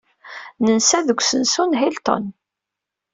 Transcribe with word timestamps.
Nensa 0.65 0.99
deg 1.07 1.19
usensu 1.21 1.63
n 1.65 1.77
Hilton. 1.79 2.23